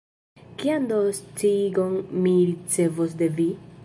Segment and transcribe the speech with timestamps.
[0.61, 1.93] Kian do sciigon
[2.23, 3.49] mi ricevos de vi?